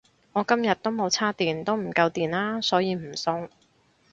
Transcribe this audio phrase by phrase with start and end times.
[0.33, 3.47] 我今日都冇叉電都唔夠電呀所以唔送